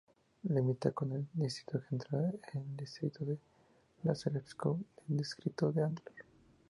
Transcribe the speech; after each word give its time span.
Limita 0.55 0.89
con 0.93 1.11
el 1.11 1.27
distrito 1.31 1.79
Central, 1.87 2.39
el 2.55 2.75
distrito 2.75 3.23
de 3.23 3.37
Lázarevskoye 4.01 4.81
y 5.07 5.11
el 5.11 5.17
distrito 5.19 5.71
de 5.71 5.83
Ádler. 5.83 6.25